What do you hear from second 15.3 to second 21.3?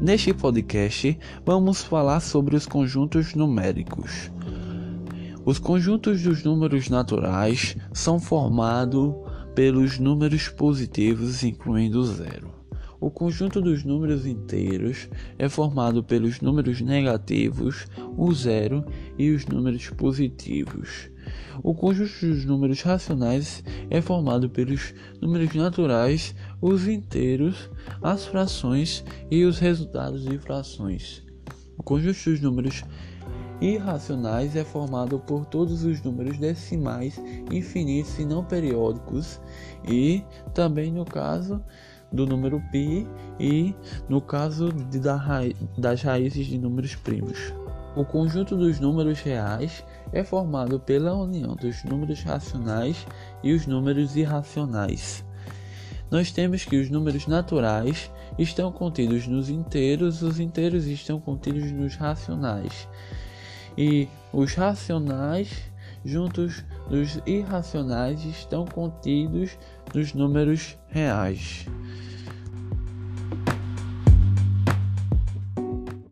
é formado pelos números negativos, o zero e os números positivos.